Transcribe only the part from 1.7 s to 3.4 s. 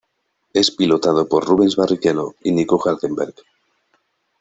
Barrichello y Nico Hülkenberg.